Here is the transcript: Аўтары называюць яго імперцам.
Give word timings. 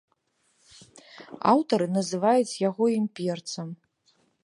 Аўтары 1.51 1.87
называюць 1.99 2.59
яго 2.69 2.83
імперцам. 2.99 3.67